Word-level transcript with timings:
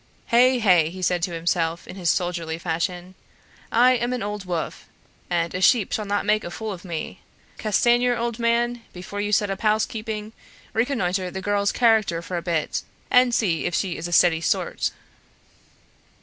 "Hey! 0.29 0.57
hey!" 0.57 0.89
he 0.89 1.03
said 1.03 1.21
to 1.21 1.33
himself, 1.35 1.87
in 1.87 1.95
his 1.95 2.09
soldierly 2.09 2.57
fashion, 2.57 3.13
"I 3.71 3.91
am 3.91 4.13
an 4.13 4.23
old 4.23 4.45
wolf, 4.45 4.89
and 5.29 5.53
a 5.53 5.61
sheep 5.61 5.93
shall 5.93 6.05
not 6.05 6.25
make 6.25 6.43
a 6.43 6.49
fool 6.49 6.71
of 6.73 6.83
me. 6.83 7.21
Castanier, 7.59 8.17
old 8.17 8.39
man, 8.39 8.81
before 8.93 9.21
you 9.21 9.31
set 9.31 9.51
up 9.51 9.61
housekeeping, 9.61 10.31
reconnoiter 10.73 11.29
the 11.29 11.39
girl's 11.39 11.71
character 11.71 12.23
for 12.23 12.35
a 12.35 12.41
bit, 12.41 12.81
and 13.11 13.31
see 13.31 13.67
if 13.67 13.75
she 13.75 13.95
is 13.95 14.07
a 14.07 14.11
steady 14.11 14.41
sort." 14.41 14.89